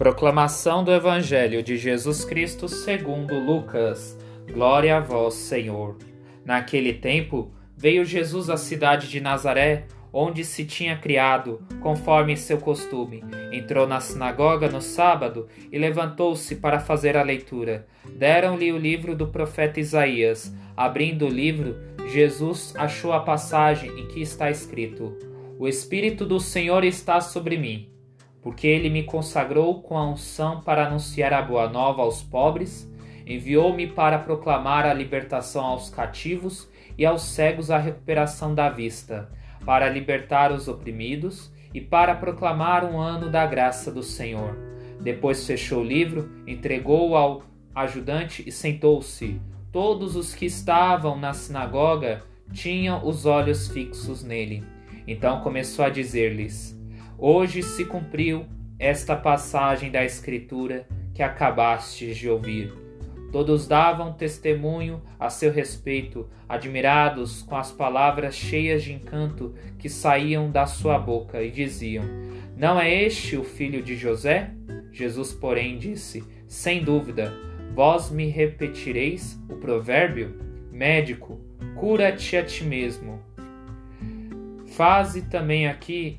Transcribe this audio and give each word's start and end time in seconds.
Proclamação 0.00 0.82
do 0.82 0.94
Evangelho 0.94 1.62
de 1.62 1.76
Jesus 1.76 2.24
Cristo 2.24 2.66
segundo 2.66 3.38
Lucas. 3.38 4.18
Glória 4.50 4.96
a 4.96 5.00
vós, 5.00 5.34
Senhor. 5.34 5.98
Naquele 6.42 6.94
tempo, 6.94 7.52
veio 7.76 8.02
Jesus 8.02 8.48
à 8.48 8.56
cidade 8.56 9.10
de 9.10 9.20
Nazaré, 9.20 9.84
onde 10.10 10.42
se 10.42 10.64
tinha 10.64 10.96
criado, 10.96 11.60
conforme 11.82 12.34
seu 12.34 12.56
costume. 12.56 13.22
Entrou 13.52 13.86
na 13.86 14.00
sinagoga 14.00 14.70
no 14.70 14.80
sábado 14.80 15.48
e 15.70 15.76
levantou-se 15.76 16.56
para 16.56 16.80
fazer 16.80 17.14
a 17.14 17.22
leitura. 17.22 17.86
Deram-lhe 18.16 18.72
o 18.72 18.78
livro 18.78 19.14
do 19.14 19.26
profeta 19.26 19.80
Isaías. 19.80 20.50
Abrindo 20.74 21.26
o 21.26 21.28
livro, 21.28 21.76
Jesus 22.08 22.72
achou 22.74 23.12
a 23.12 23.20
passagem 23.20 23.90
em 24.00 24.08
que 24.08 24.22
está 24.22 24.50
escrito: 24.50 25.14
O 25.58 25.68
Espírito 25.68 26.24
do 26.24 26.40
Senhor 26.40 26.84
está 26.84 27.20
sobre 27.20 27.58
mim 27.58 27.99
porque 28.42 28.66
ele 28.66 28.88
me 28.88 29.02
consagrou 29.02 29.82
com 29.82 29.96
a 29.96 30.08
unção 30.08 30.60
para 30.60 30.86
anunciar 30.86 31.32
a 31.32 31.42
boa 31.42 31.68
nova 31.68 32.02
aos 32.02 32.22
pobres, 32.22 32.90
enviou-me 33.26 33.86
para 33.86 34.18
proclamar 34.18 34.86
a 34.86 34.94
libertação 34.94 35.64
aos 35.64 35.90
cativos 35.90 36.68
e 36.96 37.04
aos 37.04 37.22
cegos 37.22 37.70
a 37.70 37.78
recuperação 37.78 38.54
da 38.54 38.68
vista, 38.68 39.30
para 39.64 39.88
libertar 39.88 40.52
os 40.52 40.68
oprimidos 40.68 41.52
e 41.72 41.80
para 41.80 42.14
proclamar 42.14 42.84
um 42.84 42.98
ano 42.98 43.30
da 43.30 43.46
graça 43.46 43.92
do 43.92 44.02
Senhor. 44.02 44.56
Depois 45.00 45.46
fechou 45.46 45.80
o 45.80 45.84
livro, 45.84 46.30
entregou-o 46.46 47.14
ao 47.14 47.42
ajudante 47.74 48.42
e 48.46 48.50
sentou-se. 48.50 49.40
Todos 49.72 50.16
os 50.16 50.34
que 50.34 50.46
estavam 50.46 51.16
na 51.16 51.32
sinagoga 51.32 52.22
tinham 52.52 53.06
os 53.06 53.24
olhos 53.24 53.68
fixos 53.68 54.24
nele. 54.24 54.64
Então 55.06 55.40
começou 55.40 55.84
a 55.84 55.88
dizer-lhes: 55.88 56.79
Hoje 57.22 57.62
se 57.62 57.84
cumpriu 57.84 58.46
esta 58.78 59.14
passagem 59.14 59.90
da 59.90 60.02
Escritura 60.02 60.86
que 61.12 61.22
acabastes 61.22 62.16
de 62.16 62.30
ouvir. 62.30 62.72
Todos 63.30 63.68
davam 63.68 64.14
testemunho 64.14 65.02
a 65.18 65.28
seu 65.28 65.52
respeito, 65.52 66.26
admirados 66.48 67.42
com 67.42 67.56
as 67.56 67.70
palavras 67.70 68.34
cheias 68.34 68.82
de 68.82 68.94
encanto 68.94 69.54
que 69.78 69.86
saíam 69.86 70.50
da 70.50 70.64
sua 70.64 70.98
boca, 70.98 71.42
e 71.42 71.50
diziam: 71.50 72.06
Não 72.56 72.80
é 72.80 72.90
este 73.04 73.36
o 73.36 73.44
filho 73.44 73.82
de 73.82 73.96
José? 73.96 74.52
Jesus, 74.90 75.30
porém, 75.30 75.76
disse: 75.76 76.24
Sem 76.48 76.82
dúvida, 76.82 77.34
vós 77.74 78.10
me 78.10 78.28
repetireis 78.28 79.38
o 79.46 79.56
provérbio: 79.56 80.40
Médico, 80.72 81.38
cura-te 81.76 82.38
a 82.38 82.42
ti 82.42 82.64
mesmo. 82.64 83.20
Faze 84.68 85.28
também 85.28 85.68
aqui 85.68 86.18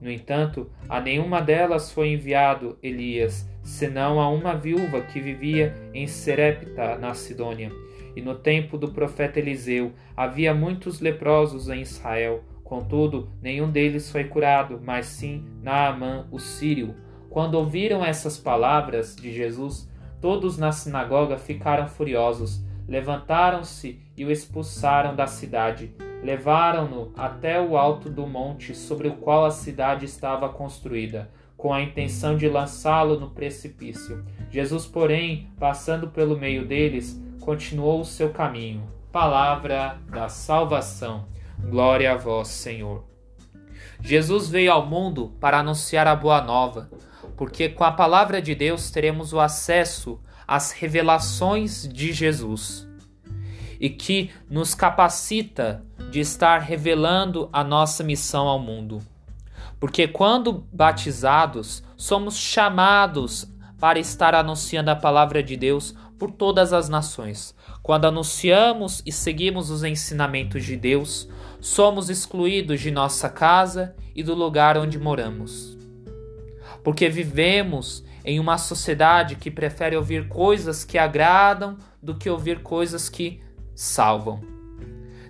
no 0.00 0.10
entanto, 0.10 0.70
a 0.88 1.00
nenhuma 1.00 1.40
delas 1.40 1.90
foi 1.90 2.12
enviado 2.12 2.78
Elias, 2.82 3.48
senão 3.62 4.20
a 4.20 4.28
uma 4.28 4.54
viúva 4.54 5.00
que 5.00 5.20
vivia 5.20 5.74
em 5.92 6.06
Serepta, 6.06 6.96
na 6.96 7.14
Sidônia. 7.14 7.72
E 8.14 8.22
no 8.22 8.34
tempo 8.34 8.78
do 8.78 8.92
profeta 8.92 9.38
Eliseu 9.38 9.92
havia 10.16 10.54
muitos 10.54 11.00
leprosos 11.00 11.68
em 11.68 11.80
Israel. 11.80 12.44
Contudo, 12.62 13.30
nenhum 13.42 13.70
deles 13.70 14.10
foi 14.10 14.24
curado, 14.24 14.80
mas 14.82 15.06
sim 15.06 15.44
Naamã, 15.62 16.28
o 16.30 16.38
sírio. 16.38 16.94
Quando 17.28 17.54
ouviram 17.54 18.04
essas 18.04 18.38
palavras 18.38 19.16
de 19.16 19.32
Jesus, 19.32 19.90
todos 20.20 20.56
na 20.58 20.70
sinagoga 20.70 21.38
ficaram 21.38 21.88
furiosos, 21.88 22.64
levantaram-se 22.86 24.00
e 24.16 24.24
o 24.24 24.30
expulsaram 24.30 25.14
da 25.14 25.26
cidade 25.26 25.92
Levaram-no 26.22 27.12
até 27.16 27.60
o 27.60 27.76
alto 27.76 28.10
do 28.10 28.26
monte 28.26 28.74
sobre 28.74 29.08
o 29.08 29.14
qual 29.14 29.44
a 29.44 29.50
cidade 29.50 30.04
estava 30.04 30.48
construída, 30.48 31.30
com 31.56 31.72
a 31.72 31.80
intenção 31.80 32.36
de 32.36 32.48
lançá-lo 32.48 33.18
no 33.18 33.30
precipício. 33.30 34.24
Jesus, 34.50 34.84
porém, 34.86 35.50
passando 35.58 36.08
pelo 36.08 36.36
meio 36.36 36.66
deles, 36.66 37.20
continuou 37.40 38.00
o 38.00 38.04
seu 38.04 38.30
caminho. 38.30 38.82
Palavra 39.12 39.98
da 40.08 40.28
salvação. 40.28 41.26
Glória 41.58 42.12
a 42.12 42.16
vós, 42.16 42.48
Senhor. 42.48 43.04
Jesus 44.00 44.48
veio 44.48 44.72
ao 44.72 44.86
mundo 44.86 45.34
para 45.40 45.58
anunciar 45.58 46.06
a 46.06 46.14
boa 46.14 46.40
nova, 46.40 46.90
porque 47.36 47.68
com 47.68 47.84
a 47.84 47.92
palavra 47.92 48.42
de 48.42 48.54
Deus 48.54 48.90
teremos 48.90 49.32
o 49.32 49.40
acesso 49.40 50.20
às 50.46 50.72
revelações 50.72 51.88
de 51.88 52.12
Jesus 52.12 52.88
e 53.80 53.90
que 53.90 54.30
nos 54.48 54.74
capacita 54.74 55.84
de 56.10 56.20
estar 56.20 56.60
revelando 56.60 57.48
a 57.52 57.62
nossa 57.62 58.02
missão 58.02 58.48
ao 58.48 58.58
mundo. 58.58 59.00
Porque 59.78 60.08
quando 60.08 60.64
batizados, 60.72 61.82
somos 61.96 62.36
chamados 62.36 63.46
para 63.78 63.98
estar 63.98 64.34
anunciando 64.34 64.90
a 64.90 64.96
palavra 64.96 65.42
de 65.42 65.56
Deus 65.56 65.94
por 66.18 66.32
todas 66.32 66.72
as 66.72 66.88
nações. 66.88 67.54
Quando 67.82 68.06
anunciamos 68.06 69.02
e 69.06 69.12
seguimos 69.12 69.70
os 69.70 69.84
ensinamentos 69.84 70.64
de 70.64 70.76
Deus, 70.76 71.28
somos 71.60 72.10
excluídos 72.10 72.80
de 72.80 72.90
nossa 72.90 73.28
casa 73.28 73.94
e 74.14 74.22
do 74.22 74.34
lugar 74.34 74.76
onde 74.76 74.98
moramos. 74.98 75.78
Porque 76.82 77.08
vivemos 77.08 78.04
em 78.24 78.40
uma 78.40 78.58
sociedade 78.58 79.36
que 79.36 79.50
prefere 79.50 79.96
ouvir 79.96 80.28
coisas 80.28 80.84
que 80.84 80.98
agradam 80.98 81.78
do 82.02 82.16
que 82.16 82.28
ouvir 82.28 82.62
coisas 82.62 83.08
que 83.08 83.40
salvam. 83.78 84.40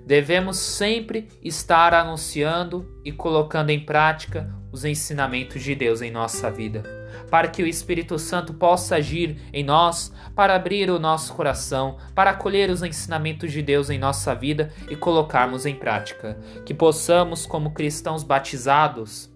Devemos 0.07 0.57
sempre 0.57 1.29
estar 1.43 1.93
anunciando 1.93 2.99
e 3.05 3.13
colocando 3.13 3.69
em 3.69 3.79
prática 3.79 4.51
os 4.73 4.87
ensinamentos 4.87 5.63
de 5.63 5.75
Deus 5.75 6.01
em 6.01 6.11
nossa 6.11 6.51
vida, 6.51 6.83
para 7.31 7.49
que 7.49 7.63
o 7.63 7.67
Espírito 7.67 8.19
Santo 8.19 8.55
possa 8.55 8.97
agir 8.97 9.39
em 9.53 9.63
nós, 9.63 10.11
para 10.35 10.55
abrir 10.55 10.89
o 10.89 10.99
nosso 10.99 11.35
coração, 11.35 11.99
para 12.15 12.31
acolher 12.31 12.71
os 12.71 12.83
ensinamentos 12.83 13.53
de 13.53 13.61
Deus 13.61 13.91
em 13.91 13.99
nossa 13.99 14.35
vida 14.35 14.73
e 14.89 14.97
colocarmos 14.97 15.67
em 15.67 15.75
prática. 15.75 16.39
Que 16.65 16.73
possamos, 16.73 17.45
como 17.45 17.73
cristãos 17.73 18.23
batizados, 18.23 19.31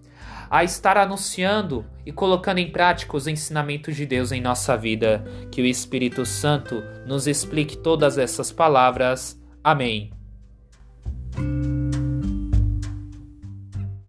a 0.53 0.63
estar 0.63 0.99
anunciando 0.99 1.83
e 2.05 2.11
colocando 2.11 2.59
em 2.59 2.71
prática 2.71 3.17
os 3.17 3.25
ensinamentos 3.25 3.95
de 3.95 4.05
Deus 4.05 4.31
em 4.31 4.39
nossa 4.39 4.77
vida. 4.77 5.25
Que 5.51 5.63
o 5.63 5.65
Espírito 5.65 6.27
Santo 6.27 6.83
nos 7.07 7.25
explique 7.25 7.75
todas 7.75 8.19
essas 8.19 8.51
palavras. 8.51 9.35
Amém. 9.63 10.11